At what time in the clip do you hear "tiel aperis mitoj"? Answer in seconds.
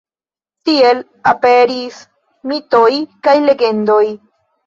0.69-2.89